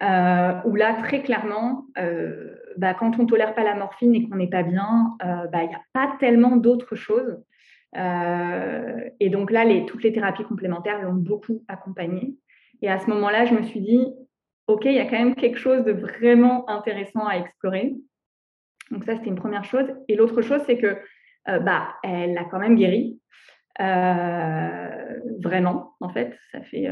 euh, 0.03 0.61
où 0.65 0.77
là, 0.77 0.95
très 1.03 1.23
clairement, 1.23 1.87
euh, 1.99 2.55
bah, 2.77 2.95
quand 2.95 3.19
on 3.19 3.25
ne 3.25 3.29
tolère 3.29 3.55
pas 3.55 3.65
la 3.65 3.75
morphine 3.75 4.15
et 4.15 4.29
qu'on 4.29 4.37
n'est 4.37 4.49
pas 4.49 4.63
bien, 4.63 5.17
euh, 5.25 5.47
bah, 5.49 5.65
il 5.65 5.69
n'y 5.69 5.75
a 5.75 5.83
pas 5.93 6.17
tellement 6.21 6.57
d'autres 6.57 6.95
choses. 6.95 7.43
et 7.95 9.31
donc 9.31 9.51
là, 9.51 9.65
toutes 9.87 10.05
les 10.05 10.13
thérapies 10.13 10.45
complémentaires 10.45 11.03
l'ont 11.03 11.15
beaucoup 11.15 11.65
accompagné. 11.69 12.37
Et 12.83 12.89
à 12.89 12.99
ce 13.01 13.11
moment-là, 13.11 13.47
je 13.47 13.55
me 13.55 13.63
suis 13.63 13.81
dit, 13.81 14.07
OK, 14.69 14.85
il 14.85 14.93
y 14.93 15.01
a 15.01 15.07
quand 15.07 15.19
même 15.19 15.35
quelque 15.35 15.59
chose 15.59 15.85
de 15.85 15.93
vraiment 15.93 16.69
intéressant 16.71 17.27
à 17.27 17.37
explorer. 17.39 17.95
Donc 18.91 19.05
ça, 19.05 19.17
c'était 19.17 19.31
une 19.31 19.37
première 19.37 19.65
chose. 19.65 19.87
Et 20.07 20.15
l'autre 20.17 20.43
chose, 20.43 20.61
c'est 20.67 20.79
que 20.79 20.97
bah, 21.47 21.95
elle 22.05 22.37
a 22.39 22.45
quand 22.45 22.59
même 22.61 22.77
guéri. 22.77 23.19
vraiment, 25.41 25.95
en 26.01 26.11
fait, 26.11 26.39
ça 26.53 26.61
fait 26.61 26.89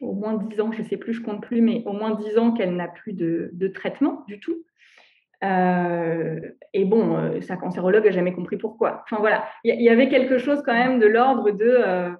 au 0.00 0.12
moins 0.12 0.34
10 0.34 0.60
ans, 0.60 0.72
je 0.72 0.82
ne 0.82 0.86
sais 0.86 0.96
plus, 0.96 1.14
je 1.14 1.22
compte 1.22 1.42
plus, 1.42 1.60
mais 1.60 1.82
au 1.86 1.92
moins 1.92 2.14
10 2.14 2.38
ans 2.38 2.52
qu'elle 2.52 2.76
n'a 2.76 2.88
plus 2.88 3.12
de, 3.12 3.68
traitement 3.74 4.24
du 4.28 4.40
tout. 4.40 4.64
Euh, 5.44 6.40
et 6.72 6.84
bon, 6.84 7.16
euh, 7.16 7.40
sa 7.40 7.56
cancérologue 7.56 8.04
n'a 8.04 8.12
jamais 8.12 8.32
compris 8.32 8.56
pourquoi. 8.56 9.02
Enfin 9.04 9.18
voilà, 9.18 9.44
il 9.64 9.82
y, 9.82 9.88
avait 9.88 10.08
quelque 10.08 10.38
chose 10.38 10.62
quand 10.64 10.74
même 10.74 11.00
de 11.00 11.06
l'ordre 11.06 11.50
de 11.50 11.64
euh, 11.64 12.10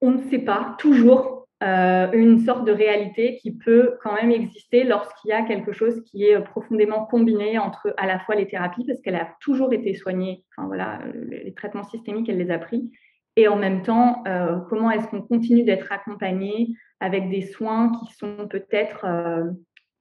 on 0.00 0.12
ne 0.12 0.18
sait 0.30 0.38
pas, 0.38 0.76
toujours 0.78 1.36
une 1.60 2.38
sorte 2.38 2.64
de 2.64 2.70
réalité 2.70 3.36
qui 3.38 3.50
peut 3.50 3.96
quand 4.00 4.14
même 4.14 4.30
exister 4.30 4.84
lorsqu'il 4.84 5.30
y 5.30 5.32
a 5.32 5.42
quelque 5.42 5.72
chose 5.72 6.04
qui 6.04 6.22
est 6.24 6.40
profondément 6.40 7.04
combiné 7.04 7.58
entre 7.58 7.92
à 7.96 8.06
la 8.06 8.20
fois 8.20 8.36
les 8.36 8.46
thérapies, 8.46 8.84
parce 8.86 9.00
qu'elle 9.00 9.16
a 9.16 9.34
toujours 9.40 9.72
été 9.72 9.92
soignée, 9.94 10.44
enfin 10.56 10.68
voilà, 10.68 11.00
les 11.28 11.52
traitements 11.54 11.82
systémiques, 11.82 12.28
elle 12.28 12.38
les 12.38 12.52
a 12.52 12.58
pris, 12.58 12.92
et 13.38 13.46
en 13.46 13.54
même 13.54 13.82
temps, 13.82 14.24
euh, 14.26 14.58
comment 14.68 14.90
est-ce 14.90 15.06
qu'on 15.06 15.22
continue 15.22 15.62
d'être 15.62 15.92
accompagné 15.92 16.74
avec 16.98 17.30
des 17.30 17.42
soins 17.42 17.92
qui 17.92 18.12
sont 18.12 18.48
peut-être, 18.48 19.04
euh, 19.04 19.44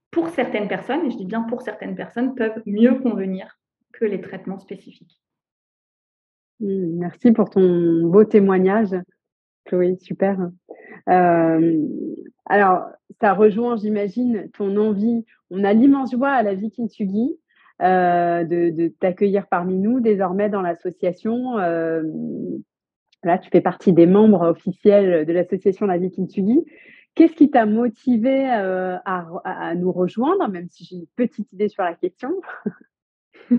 pour 0.09 0.29
certaines 0.29 0.67
personnes, 0.67 1.05
et 1.05 1.11
je 1.11 1.17
dis 1.17 1.25
bien 1.25 1.43
pour 1.43 1.61
certaines 1.61 1.95
personnes, 1.95 2.33
peuvent 2.33 2.63
mieux 2.65 2.95
convenir 2.95 3.59
que 3.93 4.05
les 4.05 4.21
traitements 4.21 4.57
spécifiques. 4.57 5.21
Mmh, 6.61 6.97
merci 6.97 7.31
pour 7.31 7.51
ton 7.51 8.07
beau 8.07 8.23
témoignage, 8.23 8.95
Chloé, 9.65 9.97
super. 9.97 10.49
Euh, 11.07 11.87
alors, 12.47 12.87
ça 13.21 13.33
rejoint, 13.33 13.75
j'imagine, 13.75 14.49
ton 14.57 14.75
envie. 14.77 15.25
On 15.51 15.63
a 15.63 15.73
l'immense 15.73 16.11
joie 16.11 16.31
à 16.31 16.41
la 16.41 16.55
vie 16.55 16.71
Kintsugi 16.71 17.37
de, 17.79 18.71
de 18.71 18.87
t'accueillir 18.99 19.45
parmi 19.45 19.77
nous 19.77 19.99
désormais 19.99 20.49
dans 20.49 20.63
l'association 20.63 21.59
Là, 23.23 23.37
tu 23.37 23.49
fais 23.49 23.61
partie 23.61 23.93
des 23.93 24.05
membres 24.05 24.47
officiels 24.47 25.25
de 25.25 25.33
l'association 25.33 25.85
La 25.85 25.97
Vie 25.97 26.11
Kintsugi. 26.11 26.65
Qu'est-ce 27.15 27.33
qui 27.33 27.49
t'a 27.49 27.65
motivé 27.65 28.47
euh, 28.51 28.97
à, 29.03 29.73
nous 29.75 29.91
rejoindre, 29.91 30.47
même 30.49 30.69
si 30.69 30.85
j'ai 30.85 30.97
une 30.97 31.07
petite 31.15 31.51
idée 31.51 31.67
sur 31.67 31.83
la 31.83 31.95
question? 31.95 32.31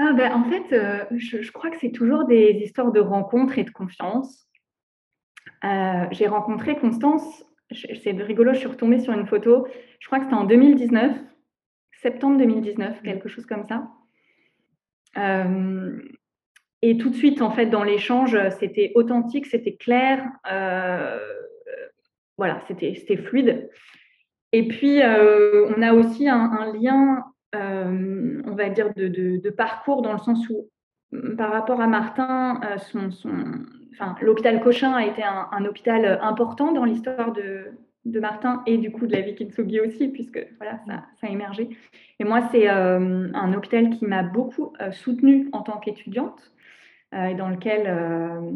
Ah 0.00 0.12
ben, 0.12 0.32
En 0.32 0.44
fait, 0.44 0.72
euh, 0.72 1.04
je, 1.10 1.50
crois 1.50 1.70
que 1.70 1.76
c'est 1.80 1.90
toujours 1.90 2.24
des 2.24 2.60
histoires 2.62 2.92
de 2.92 3.00
rencontres 3.00 3.58
et 3.58 3.64
de 3.64 3.70
confiance. 3.70 4.48
Euh, 5.64 6.06
j'ai 6.12 6.28
rencontré 6.28 6.76
Constance, 6.76 7.44
c'est 7.72 8.12
rigolo, 8.12 8.52
je 8.52 8.60
suis 8.60 8.68
retombée 8.68 9.00
sur 9.00 9.12
une 9.12 9.26
photo, 9.26 9.66
je 9.98 10.06
crois 10.06 10.20
que 10.20 10.26
c'était 10.26 10.36
en 10.36 10.44
2019, 10.44 11.18
septembre 12.00 12.38
2019, 12.38 13.02
quelque 13.02 13.28
chose 13.28 13.44
comme 13.44 13.66
ça. 13.66 13.88
Et 16.82 16.96
tout 16.96 17.10
de 17.10 17.14
suite, 17.14 17.42
en 17.42 17.50
fait, 17.50 17.66
dans 17.66 17.82
l'échange, 17.82 18.38
c'était 18.60 18.92
authentique, 18.94 19.46
c'était 19.46 19.74
clair. 19.74 20.24
Euh, 20.50 21.18
voilà, 22.36 22.60
c'était 22.68 23.16
fluide. 23.16 23.68
Et 24.52 24.68
puis, 24.68 25.02
euh, 25.02 25.68
on 25.76 25.82
a 25.82 25.92
aussi 25.92 26.28
un, 26.28 26.72
lien, 26.72 27.24
euh, 27.54 28.42
on 28.46 28.54
va 28.54 28.68
dire, 28.68 28.94
de, 28.94 29.50
parcours 29.50 30.02
dans 30.02 30.12
le 30.12 30.18
sens 30.18 30.48
où, 30.48 30.68
par 31.36 31.50
rapport 31.50 31.80
à 31.80 31.88
Martin, 31.88 32.60
son, 32.78 33.10
enfin, 33.92 34.14
l'hôpital 34.22 34.60
Cochin 34.60 34.92
a 34.92 35.04
été 35.04 35.22
un, 35.24 35.64
hôpital 35.64 36.18
important 36.22 36.72
dans 36.72 36.84
l'histoire 36.84 37.32
de, 37.32 37.72
Martin 38.20 38.62
et 38.66 38.78
du 38.78 38.90
coup 38.90 39.06
de 39.06 39.12
la 39.12 39.20
vie 39.20 39.34
Kintsugi 39.34 39.80
aussi, 39.80 40.08
puisque 40.08 40.38
voilà, 40.56 40.78
ça, 40.86 41.04
ça 41.20 41.26
a 41.26 41.30
émergé. 41.30 41.68
Et 42.18 42.24
moi, 42.24 42.48
c'est 42.50 42.68
un 42.68 43.52
hôpital 43.52 43.90
qui 43.90 44.06
m'a 44.06 44.22
beaucoup 44.22 44.72
soutenue 44.92 45.48
en 45.52 45.60
tant 45.60 45.78
qu'étudiante. 45.78 46.52
Euh, 47.14 47.26
et 47.26 47.34
dans 47.34 47.48
lequel, 47.48 47.84
euh, 47.86 48.50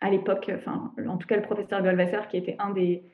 à 0.00 0.10
l'époque, 0.10 0.50
enfin, 0.54 0.92
en 1.06 1.16
tout 1.16 1.26
cas, 1.26 1.36
le 1.36 1.42
professeur 1.42 1.82
Golvasser, 1.82 2.20
qui 2.30 2.36
était 2.36 2.56
un 2.58 2.70
des, 2.70 3.04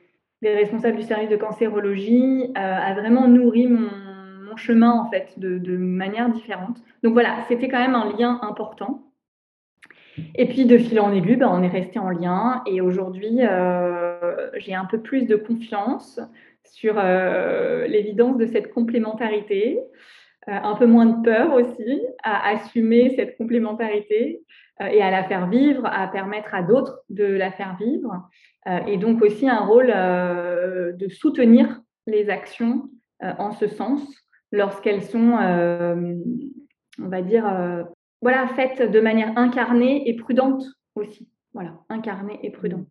responsables 0.43 0.97
du 0.97 1.03
service 1.03 1.29
de 1.29 1.37
cancérologie, 1.37 2.43
euh, 2.43 2.51
a 2.55 2.93
vraiment 2.93 3.27
nourri 3.27 3.67
mon, 3.67 3.89
chemin, 4.57 4.91
en 4.91 5.09
fait, 5.09 5.37
de, 5.37 5.75
manière 5.75 6.29
différente. 6.29 6.77
Donc 7.03 7.11
voilà, 7.11 7.41
c'était 7.49 7.67
quand 7.67 7.79
même 7.79 7.95
un 7.95 8.15
lien 8.17 8.39
important. 8.41 9.03
Et 10.35 10.47
puis 10.47 10.65
de 10.65 10.77
fil 10.77 10.97
en 11.01 11.11
aiguille, 11.11 11.35
ben, 11.35 11.49
on 11.51 11.61
est 11.61 11.67
resté 11.67 11.99
en 11.99 12.09
lien 12.09 12.63
et 12.65 12.79
aujourd'hui, 12.79 13.41
j'ai 14.55 14.73
un 14.73 14.85
peu 14.85 15.01
plus 15.01 15.25
de 15.25 15.35
confiance 15.35 16.21
sur 16.63 16.93
l'évidence 16.93 18.37
de 18.37 18.45
cette 18.45 18.71
complémentarité. 18.71 19.81
Euh, 20.47 20.51
un 20.51 20.75
peu 20.75 20.85
moins 20.85 21.07
de 21.07 21.23
peur 21.23 21.53
aussi 21.53 22.01
à 22.23 22.49
assumer 22.49 23.15
cette 23.15 23.35
complémentarité 23.35 24.43
euh, 24.79 24.85
et 24.85 25.01
à 25.01 25.09
la 25.09 25.23
faire 25.23 25.49
vivre, 25.49 25.83
à 25.85 26.07
permettre 26.07 26.53
à 26.53 26.61
d'autres 26.61 26.99
de 27.09 27.25
la 27.25 27.51
faire 27.51 27.75
vivre. 27.77 28.29
Euh, 28.67 28.77
et 28.85 28.97
donc 28.97 29.23
aussi 29.23 29.49
un 29.49 29.65
rôle 29.65 29.87
de 29.87 31.09
soutenir 31.09 31.81
les 32.05 32.29
actions 32.29 32.89
en 33.21 33.51
ce 33.51 33.67
sens 33.67 34.01
lorsqu'elles 34.51 35.01
sont, 35.03 35.31
on 35.31 37.07
va 37.07 37.21
dire, 37.21 37.85
voilà, 38.21 38.47
faites 38.49 38.91
de 38.91 38.99
manière 38.99 39.35
incarnée 39.37 40.07
et 40.07 40.15
prudente 40.15 40.63
aussi. 40.95 41.27
Voilà, 41.53 41.79
incarnée 41.89 42.39
et 42.43 42.51
prudente. 42.51 42.89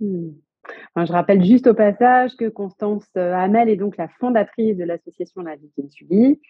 Mmh 0.00 0.32
je 0.96 1.12
rappelle 1.12 1.44
juste 1.44 1.66
au 1.66 1.74
passage 1.74 2.36
que 2.36 2.48
Constance 2.48 3.06
euh, 3.16 3.34
Hamel 3.34 3.68
est 3.68 3.76
donc 3.76 3.96
la 3.96 4.08
fondatrice 4.08 4.76
de 4.76 4.84
l'association 4.84 5.42
La 5.42 5.56
Vie 5.56 5.70
qui 5.76 6.40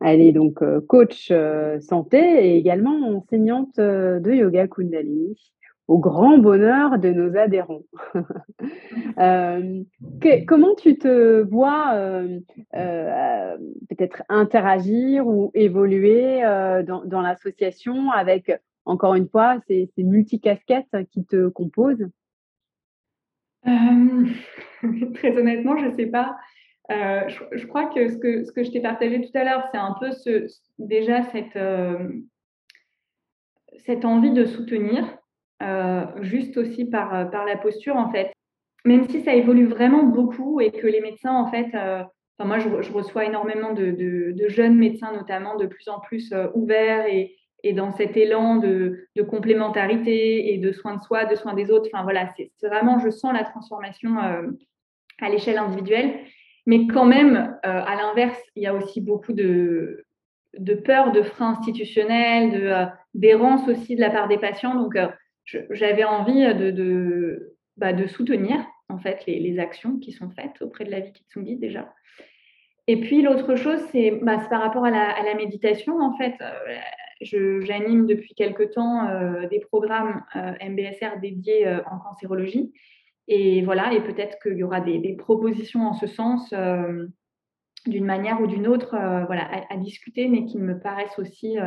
Elle 0.00 0.20
est 0.20 0.32
donc 0.32 0.62
euh, 0.62 0.80
coach 0.80 1.28
euh, 1.30 1.80
santé 1.80 2.18
et 2.18 2.56
également 2.56 3.16
enseignante 3.16 3.78
de 3.78 4.32
yoga 4.32 4.68
Kundalini. 4.68 5.36
Au 5.86 5.98
grand 5.98 6.36
bonheur 6.36 6.98
de 6.98 7.08
nos 7.08 7.34
adhérents. 7.34 7.84
comment 10.46 10.74
tu 10.74 10.98
te 10.98 11.40
vois 11.40 11.94
peut-être 13.88 14.22
interagir 14.28 15.26
ou 15.26 15.50
évoluer 15.54 16.42
dans, 16.42 17.22
l'association 17.22 18.10
avec, 18.10 18.52
encore 18.84 19.14
une 19.14 19.30
fois, 19.30 19.60
ces, 19.66 19.90
ces 19.96 20.02
multicasquettes 20.02 20.94
qui 21.10 21.24
te 21.24 21.48
composent? 21.48 22.06
Euh, 23.66 24.26
très 25.14 25.36
honnêtement, 25.36 25.76
je 25.76 25.86
ne 25.86 25.96
sais 25.96 26.06
pas. 26.06 26.36
Euh, 26.90 27.28
je, 27.52 27.66
crois 27.66 27.86
que 27.86 28.08
ce 28.08 28.16
que, 28.16 28.64
je 28.64 28.70
t'ai 28.70 28.80
partagé 28.80 29.20
tout 29.20 29.36
à 29.36 29.44
l'heure, 29.44 29.64
c'est 29.70 29.78
un 29.78 29.94
peu 30.00 30.10
déjà 30.78 31.22
cette, 31.24 31.56
euh, 31.56 32.08
envie 34.04 34.30
de 34.30 34.46
soutenir, 34.46 35.04
juste 36.20 36.56
aussi 36.56 36.84
par, 36.86 37.30
par 37.30 37.44
la 37.44 37.56
posture, 37.56 37.96
en 37.96 38.10
fait. 38.10 38.32
Même 38.84 39.08
si 39.08 39.20
ça 39.22 39.34
évolue 39.34 39.66
vraiment 39.66 40.04
beaucoup 40.04 40.60
et 40.60 40.70
que 40.70 40.86
les 40.86 41.00
médecins, 41.00 41.34
en 41.34 41.50
fait, 41.50 41.66
moi, 42.38 42.58
je, 42.58 42.92
reçois 42.92 43.24
énormément 43.26 43.72
de, 43.74 44.34
jeunes 44.46 44.76
médecins, 44.76 45.12
notamment, 45.12 45.56
de 45.56 45.66
plus 45.66 45.88
en 45.88 46.00
plus 46.00 46.32
ouverts 46.54 47.06
et, 47.06 47.34
et 47.64 47.72
dans 47.72 47.90
cet 47.92 48.16
élan 48.16 48.56
de, 48.56 49.08
complémentarité 49.28 50.52
et 50.52 50.58
de 50.58 50.72
soins 50.72 50.96
de 50.96 51.02
soi, 51.02 51.24
de 51.24 51.34
soins 51.34 51.54
des 51.54 51.70
autres. 51.70 51.88
Enfin 51.92 52.04
voilà, 52.04 52.28
c'est 52.36 52.50
vraiment, 52.66 52.98
je 52.98 53.10
sens 53.10 53.32
la 53.32 53.44
transformation 53.44 54.16
à 54.18 55.28
l'échelle 55.28 55.58
individuelle. 55.58 56.20
Mais 56.66 56.86
quand 56.86 57.04
même, 57.04 57.58
à 57.62 57.96
l'inverse, 57.96 58.40
il 58.54 58.62
y 58.62 58.66
a 58.66 58.74
aussi 58.74 59.00
beaucoup 59.00 59.32
de, 59.32 60.04
peur, 60.84 61.12
de 61.12 61.22
freins 61.22 61.56
institutionnels, 61.58 62.92
d'errance 63.14 63.66
aussi 63.68 63.96
de 63.96 64.00
la 64.00 64.10
part 64.10 64.28
des 64.28 64.38
patients. 64.38 64.74
Donc, 64.74 64.96
j'avais 65.70 66.04
envie 66.04 66.54
de, 66.54 67.56
bah, 67.76 67.92
de, 67.92 68.06
soutenir 68.06 68.64
en 68.88 68.98
fait 68.98 69.24
les, 69.26 69.58
actions 69.58 69.98
qui 69.98 70.12
sont 70.12 70.30
faites 70.30 70.60
auprès 70.62 70.84
de 70.84 70.90
la 70.90 71.00
vie 71.00 71.12
Kitsungi 71.12 71.56
déjà. 71.56 71.92
Et 72.86 73.00
puis 73.00 73.20
l'autre 73.22 73.54
chose, 73.54 73.80
c'est 73.92 74.12
bah, 74.22 74.38
par 74.48 74.62
rapport 74.62 74.84
à 74.84 74.90
la, 74.90 75.34
méditation. 75.34 76.00
En 76.00 76.16
fait, 76.16 76.34
euh, 76.40 76.78
j'anime 77.20 78.06
depuis 78.06 78.34
quelque 78.34 78.62
temps 78.62 79.08
euh, 79.08 79.48
des 79.48 79.60
programmes 79.60 80.24
euh, 80.36 80.52
MBSR 80.62 81.20
dédiés 81.20 81.68
en 81.90 81.98
cancérologie. 81.98 82.72
Et 83.26 83.62
voilà, 83.62 83.92
et 83.92 84.02
peut-être 84.02 84.38
qu'il 84.42 84.56
y 84.56 84.62
aura 84.62 84.80
des, 84.80 85.14
propositions 85.16 85.86
en 85.86 85.92
ce 85.92 86.06
sens 86.06 86.54
d'une 87.86 88.04
manière 88.04 88.40
ou 88.40 88.46
d'une 88.46 88.66
autre 88.66 88.90
voilà, 89.26 89.66
à, 89.68 89.76
discuter, 89.76 90.28
mais 90.28 90.46
qui 90.46 90.56
me 90.56 90.80
paraissent 90.80 91.18
aussi 91.18 91.58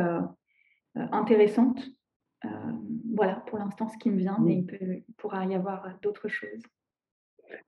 intéressantes. 0.96 1.80
voilà, 3.14 3.36
pour 3.46 3.58
l'instant, 3.58 3.88
ce 3.88 3.96
qui 3.98 4.10
me 4.10 4.18
vient, 4.18 4.38
mais 4.40 4.64
il 4.80 5.04
pourra 5.16 5.46
y 5.46 5.54
avoir 5.54 5.88
d'autres 6.02 6.26
choses. 6.26 6.62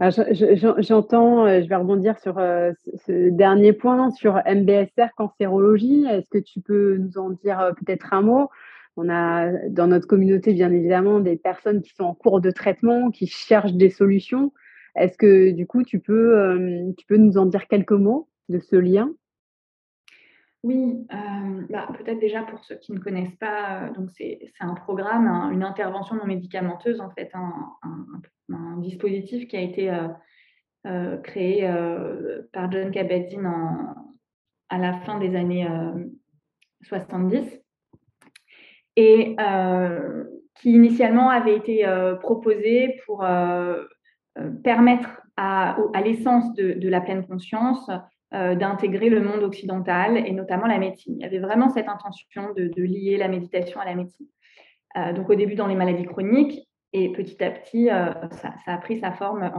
J'entends, 0.00 1.46
euh, 1.46 1.62
je 1.62 1.68
vais 1.68 1.76
rebondir 1.76 2.18
sur 2.18 2.38
euh, 2.38 2.72
ce 3.06 3.30
dernier 3.30 3.72
point, 3.72 4.10
sur 4.10 4.40
MBSR, 4.46 5.14
cancérologie. 5.16 6.06
Est-ce 6.10 6.28
que 6.30 6.38
tu 6.38 6.60
peux 6.60 6.96
nous 6.96 7.18
en 7.18 7.30
dire 7.30 7.60
euh, 7.60 7.72
peut-être 7.72 8.12
un 8.12 8.22
mot? 8.22 8.48
On 8.96 9.08
a 9.08 9.50
dans 9.68 9.86
notre 9.88 10.06
communauté, 10.06 10.52
bien 10.52 10.70
évidemment, 10.70 11.20
des 11.20 11.36
personnes 11.36 11.82
qui 11.82 11.94
sont 11.94 12.04
en 12.04 12.14
cours 12.14 12.40
de 12.40 12.50
traitement, 12.50 13.10
qui 13.10 13.26
cherchent 13.26 13.74
des 13.74 13.90
solutions. 13.90 14.52
Est-ce 14.94 15.18
que 15.18 15.50
du 15.50 15.66
coup, 15.66 15.82
tu 15.82 15.98
peux, 15.98 16.92
tu 16.96 17.04
peux 17.06 17.16
nous 17.16 17.36
en 17.36 17.46
dire 17.46 17.66
quelques 17.66 17.90
mots 17.90 18.28
de 18.48 18.60
ce 18.60 18.76
lien? 18.76 19.10
Oui, 20.64 21.06
bah, 21.68 21.86
peut-être 21.98 22.18
déjà 22.18 22.42
pour 22.42 22.64
ceux 22.64 22.76
qui 22.76 22.92
ne 22.92 22.98
connaissent 22.98 23.36
pas, 23.36 23.90
donc 23.94 24.08
c'est 24.16 24.40
un 24.60 24.72
programme, 24.72 25.28
une 25.52 25.62
intervention 25.62 26.16
non 26.16 26.24
médicamenteuse 26.24 27.02
en 27.02 27.10
fait, 27.10 27.30
un, 27.34 28.78
dispositif 28.78 29.46
qui 29.46 29.56
a 29.56 29.60
été 29.60 29.90
euh, 29.90 30.08
euh, 30.86 31.18
créé 31.18 31.68
euh, 31.68 32.42
par 32.52 32.72
John 32.72 32.90
Kabat-Zinn 32.90 33.46
à 34.70 34.78
la 34.78 34.94
fin 35.00 35.18
des 35.18 35.36
années 35.36 35.68
70 36.82 37.60
et 38.96 39.36
qui 40.54 40.70
initialement 40.70 41.28
avait 41.28 41.56
été 41.56 41.84
proposé 42.20 42.96
pour 43.04 43.18
permettre 44.62 45.20
à, 45.36 45.76
l'essence 46.02 46.54
de, 46.54 46.88
la 46.88 47.02
pleine 47.02 47.26
conscience 47.26 47.90
d'intégrer 48.32 49.10
le 49.10 49.20
monde 49.20 49.44
occidental 49.44 50.16
et 50.16 50.32
notamment 50.32 50.66
la 50.66 50.78
médecine. 50.78 51.14
Il 51.18 51.22
y 51.22 51.24
avait 51.24 51.38
vraiment 51.38 51.68
cette 51.68 51.88
intention 51.88 52.52
de, 52.54 52.82
lier 52.82 53.16
la 53.16 53.28
méditation 53.28 53.80
à 53.80 53.84
la 53.84 53.94
médecine. 53.94 54.26
donc 55.14 55.30
au 55.30 55.36
début 55.36 55.54
dans 55.54 55.68
les 55.68 55.76
maladies 55.76 56.04
chroniques 56.04 56.66
et 56.94 57.10
petit 57.10 57.42
à 57.42 57.50
petit, 57.50 57.90
euh, 57.90 58.12
ça, 58.30 58.54
a 58.66 58.78
pris 58.78 59.00
sa 59.00 59.12
forme 59.12 59.50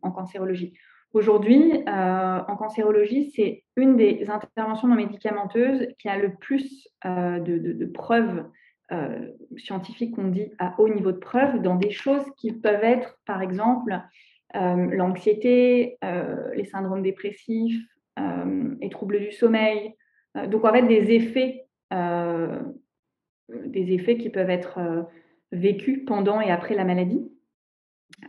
en, 0.00 0.10
cancérologie. 0.12 0.72
Aujourd'hui, 1.12 1.72
euh, 1.88 2.40
en 2.48 2.56
cancérologie, 2.56 3.32
c'est 3.34 3.64
une 3.76 3.96
des 3.96 4.30
interventions 4.30 4.88
non 4.88 4.94
médicamenteuses 4.94 5.88
qui 5.98 6.08
a 6.08 6.16
le 6.16 6.34
plus 6.34 6.88
euh, 7.04 7.40
de, 7.40 7.84
preuves 7.86 8.46
scientifiques 9.56 10.14
qu'on 10.14 10.28
dit 10.28 10.52
à 10.60 10.74
haut 10.78 10.88
niveau 10.88 11.10
de 11.10 11.16
preuves 11.16 11.60
dans 11.60 11.74
des 11.74 11.90
choses 11.90 12.24
qui 12.36 12.52
peuvent 12.52 12.84
être, 12.84 13.18
par 13.26 13.42
exemple, 13.42 13.98
l'anxiété, 14.54 15.98
les 16.54 16.64
syndromes 16.64 17.02
dépressifs, 17.02 17.82
les 18.16 18.90
troubles 18.90 19.20
du 19.20 19.32
sommeil. 19.32 19.94
donc, 20.48 20.64
en 20.64 20.72
fait, 20.72 20.82
des 20.82 21.12
effets, 21.12 21.66
des 23.50 23.92
effets 23.92 24.16
qui 24.16 24.30
peuvent 24.30 24.50
être 24.50 25.06
vécu 25.52 26.04
pendant 26.04 26.40
et 26.40 26.50
après 26.50 26.74
la 26.74 26.84
maladie. 26.84 27.30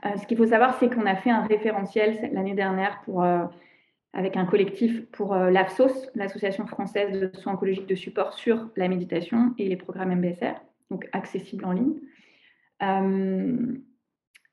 Euh, 0.06 0.18
ce 0.18 0.26
qu'il 0.28 0.38
faut 0.38 0.48
savoir, 0.48 0.78
c'est 0.80 0.94
qu'on 0.94 1.06
a 1.06 1.16
fait 1.16 1.30
un 1.30 1.44
référentiel 1.44 2.30
l'année 2.34 2.54
dernière 2.54 3.02
pour, 3.04 3.24
euh, 3.24 3.46
avec 4.14 4.38
un 4.38 4.46
collectif 4.46 5.06
pour 5.12 5.34
euh, 5.34 5.50
l'AFSOS, 5.50 6.10
l'Association 6.16 6.66
française 6.66 7.20
de 7.20 7.38
soins 7.38 7.54
oncologiques 7.54 7.88
de 7.88 7.96
support 7.96 8.34
sur 8.34 8.70
la 8.76 8.88
méditation 8.88 9.54
et 9.58 9.68
les 9.68 9.78
programmes 9.78 10.16
MBSR, 10.16 10.56
donc 10.90 11.08
accessibles 11.12 11.66
en 11.66 11.74
ligne. 11.74 12.00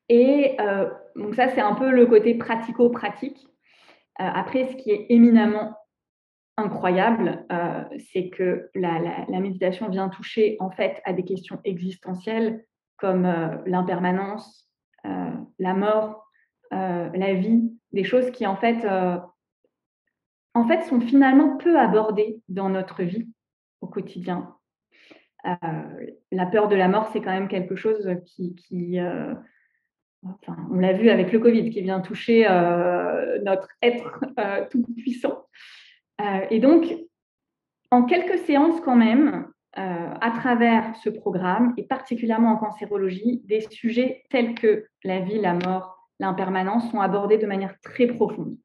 et 0.08 0.56
donc 1.16 1.34
ça, 1.34 1.48
c'est 1.48 1.60
un 1.60 1.74
peu 1.74 1.90
le 1.90 2.06
côté 2.06 2.34
pratico-pratique. 2.34 3.48
Après, 4.16 4.66
ce 4.66 4.76
qui 4.76 4.90
est 4.90 5.06
éminemment 5.08 5.74
incroyable, 6.56 7.44
euh, 7.50 7.84
c'est 8.12 8.28
que 8.28 8.70
la, 8.74 9.40
méditation 9.40 9.88
vient 9.88 10.08
toucher 10.08 10.56
en 10.60 10.70
fait 10.70 11.00
à 11.04 11.12
des 11.12 11.24
questions 11.24 11.60
existentielles 11.64 12.64
comme 12.96 13.24
euh, 13.24 13.56
l'impermanence, 13.66 14.68
euh, 15.06 15.30
la 15.58 15.74
mort, 15.74 16.26
la 16.70 17.34
vie, 17.34 17.70
des 17.92 18.04
choses 18.04 18.30
qui 18.30 18.46
en 18.46 18.56
fait, 18.56 18.86
en 20.54 20.66
fait 20.66 20.80
sont 20.84 21.00
finalement 21.02 21.58
peu 21.58 21.78
abordées 21.78 22.40
dans 22.48 22.70
notre 22.70 23.02
vie 23.02 23.28
au 23.82 23.86
quotidien. 23.86 24.56
la 25.44 26.46
peur 26.46 26.68
de 26.68 26.76
la 26.76 26.88
mort, 26.88 27.10
c'est 27.12 27.20
quand 27.20 27.30
même 27.30 27.48
quelque 27.48 27.76
chose 27.76 28.08
qui 28.24 28.54
on 30.70 30.78
l'a 30.78 30.92
vu 30.92 31.10
avec 31.10 31.32
le 31.32 31.38
Covid, 31.38 31.70
qui 31.70 31.82
vient 31.82 32.00
toucher 32.00 32.42
notre 33.44 33.68
être 33.82 34.24
tout 34.70 34.84
puissant. 34.96 35.46
Euh, 36.22 36.46
et 36.50 36.60
donc, 36.60 36.94
en 37.90 38.04
quelques 38.04 38.38
séances 38.38 38.80
quand 38.80 38.96
même, 38.96 39.48
euh, 39.78 40.14
à 40.20 40.30
travers 40.30 40.94
ce 40.96 41.10
programme, 41.10 41.74
et 41.76 41.84
particulièrement 41.84 42.52
en 42.52 42.56
cancérologie, 42.56 43.40
des 43.44 43.60
sujets 43.60 44.24
tels 44.30 44.54
que 44.54 44.86
la 45.04 45.20
vie, 45.20 45.40
la 45.40 45.54
mort, 45.54 45.96
l'impermanence 46.20 46.90
sont 46.90 47.00
abordés 47.00 47.38
de 47.38 47.46
manière 47.46 47.78
très 47.80 48.06
profonde. 48.06 48.56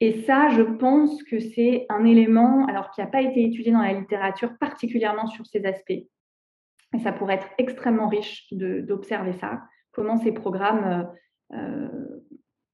Et 0.00 0.22
ça, 0.22 0.48
je 0.48 0.62
pense 0.62 1.22
que 1.24 1.38
c'est 1.38 1.84
un 1.90 2.04
élément, 2.04 2.64
alors 2.66 2.90
qui 2.90 3.02
n'a 3.02 3.06
pas 3.06 3.20
été 3.20 3.44
étudié 3.44 3.70
dans 3.70 3.82
la 3.82 3.92
littérature, 3.92 4.56
particulièrement 4.58 5.26
sur 5.26 5.44
ces 5.46 5.64
aspects. 5.66 5.90
Et 5.90 6.98
ça 7.02 7.12
pourrait 7.12 7.34
être 7.34 7.50
extrêmement 7.58 8.08
riche 8.08 8.46
d'observer 8.52 9.34
ça, 9.34 9.60
comment 10.00 10.16
ces 10.16 10.32
programmes 10.32 11.06
euh, 11.52 11.88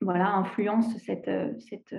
voilà, 0.00 0.28
influencent 0.34 0.96
cette, 0.98 1.30
cette, 1.58 1.96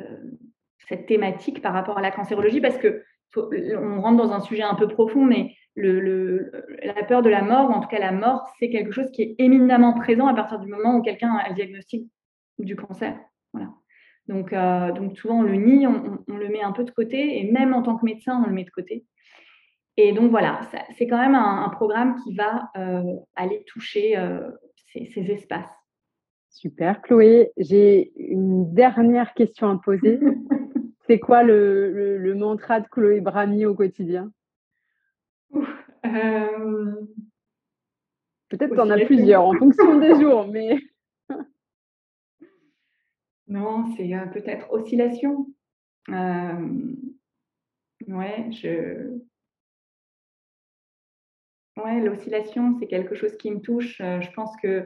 cette 0.87 1.05
thématique 1.05 1.61
par 1.61 1.73
rapport 1.73 1.97
à 1.97 2.01
la 2.01 2.11
cancérologie 2.11 2.61
parce 2.61 2.77
que 2.77 3.03
on 3.35 4.01
rentre 4.01 4.23
dans 4.23 4.31
un 4.31 4.39
sujet 4.39 4.63
un 4.63 4.75
peu 4.75 4.87
profond, 4.87 5.25
mais 5.25 5.53
la 5.75 7.03
peur 7.03 7.21
de 7.21 7.29
la 7.29 7.41
mort, 7.41 7.69
en 7.71 7.81
tout 7.81 7.89
cas 7.89 7.99
la 7.99 8.13
mort, 8.13 8.47
c'est 8.57 8.69
quelque 8.69 8.91
chose 8.91 9.11
qui 9.11 9.21
est 9.21 9.35
éminemment 9.37 9.93
présent 9.93 10.27
à 10.27 10.33
partir 10.33 10.59
du 10.59 10.67
moment 10.67 10.95
où 10.95 11.01
quelqu'un 11.01 11.33
a 11.35 11.49
le 11.49 11.55
diagnostic 11.55 12.09
du 12.57 12.77
cancer. 12.77 13.19
Voilà. 13.51 13.69
Donc, 14.27 14.53
euh, 14.53 14.91
donc 14.93 15.17
souvent 15.17 15.39
on 15.39 15.43
le 15.43 15.55
nie, 15.55 15.85
on, 15.85 16.23
le 16.27 16.47
met 16.47 16.61
un 16.61 16.71
peu 16.71 16.85
de 16.85 16.91
côté, 16.91 17.39
et 17.39 17.51
même 17.51 17.73
en 17.73 17.81
tant 17.81 17.97
que 17.97 18.05
médecin, 18.05 18.41
on 18.41 18.47
le 18.47 18.53
met 18.53 18.63
de 18.63 18.69
côté. 18.69 19.05
Et 19.97 20.13
donc 20.13 20.29
voilà, 20.29 20.61
c'est 20.95 21.07
quand 21.07 21.19
même 21.19 21.35
un, 21.35 21.69
programme 21.69 22.15
qui 22.23 22.35
va 22.35 22.69
euh, 22.77 23.01
aller 23.35 23.63
toucher 23.65 24.17
euh, 24.17 24.49
ces, 24.93 25.05
ces, 25.13 25.31
espaces. 25.31 25.69
Super, 26.49 27.01
Chloé. 27.01 27.51
J'ai 27.57 28.11
une 28.15 28.73
dernière 28.73 29.33
question 29.33 29.69
à 29.69 29.77
poser. 29.83 30.19
C'est 31.07 31.19
quoi 31.19 31.43
le, 31.43 32.33
mantra 32.35 32.81
de 32.81 32.87
Chloé 32.87 33.21
Brami 33.21 33.65
au 33.65 33.73
quotidien? 33.73 34.31
Euh, 36.05 37.07
Peut-être 38.49 38.75
qu'on 38.75 38.89
a 38.89 39.05
plusieurs 39.05 39.43
en 39.43 39.53
fonction 39.53 39.99
des 39.99 40.15
jours, 40.21 40.47
mais. 40.47 40.77
non, 43.47 43.85
c'est 43.95 44.13
euh, 44.13 44.25
peut-être 44.27 44.71
oscillation. 44.71 45.47
Euh, 46.09 46.95
ouais, 48.07 48.51
je. 48.51 49.19
Ouais, 51.77 52.01
l'oscillation, 52.01 52.75
c'est 52.79 52.87
quelque 52.87 53.15
chose 53.15 53.37
qui 53.37 53.51
me 53.51 53.61
touche. 53.61 53.97
Je 53.99 54.31
pense 54.31 54.55
que 54.57 54.85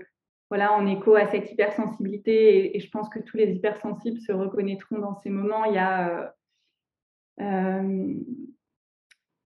voilà, 0.51 0.73
en 0.73 0.85
écho 0.85 1.15
à 1.15 1.27
cette 1.27 1.49
hypersensibilité, 1.49 2.75
et, 2.75 2.79
je 2.81 2.89
pense 2.89 3.07
que 3.07 3.19
tous 3.19 3.37
les 3.37 3.49
hypersensibles 3.53 4.19
se 4.19 4.33
reconnaîtront 4.33 4.99
dans 4.99 5.15
ces 5.15 5.29
moments. 5.29 5.63
Il 5.63 5.75
y 5.75 5.77
a 5.77 6.09
euh, 6.09 6.27
euh, 7.39 8.15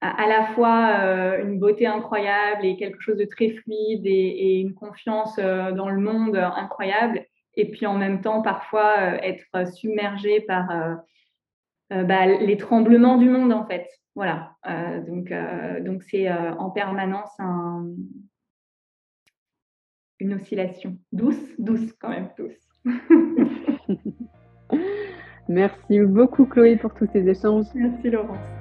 à, 0.01 0.27
la 0.27 0.46
fois 0.46 0.98
euh, 1.01 1.44
une 1.44 1.61
beauté 1.61 1.87
incroyable 1.87 2.66
et 2.66 2.77
quelque 2.77 3.01
chose 3.01 3.16
de 3.16 3.27
très 3.27 3.51
fluide 3.51 4.05
et, 4.07 4.59
une 4.59 4.74
confiance 4.74 5.37
dans 5.37 5.88
le 5.88 6.01
monde 6.01 6.35
incroyable, 6.35 7.24
et 7.55 7.70
puis 7.70 7.87
en 7.87 7.96
même 7.96 8.20
temps 8.20 8.42
parfois 8.42 8.96
être 9.24 9.72
submergé 9.72 10.40
par 10.40 10.66
bah, 11.90 12.27
les 12.27 12.57
tremblements 12.57 13.18
du 13.18 13.29
monde 13.29 13.53
en 13.53 13.64
fait. 13.66 13.88
Voilà. 14.18 14.57
donc 15.07 15.33
donc 15.85 16.02
c'est 16.02 16.28
en 16.28 16.70
permanence 16.70 17.31
une 20.18 20.35
oscillation 20.35 20.98
douce, 21.12 21.54
douce 21.61 21.92
quand 22.00 22.09
même, 22.09 22.28
douce. 22.37 22.68
Merci 25.48 26.00
beaucoup 26.00 26.46
Chloé 26.46 26.76
pour 26.76 26.92
tous 26.94 27.07
ces 27.12 27.28
échanges. 27.28 27.66
Merci 27.76 28.11
Laurence. 28.11 28.58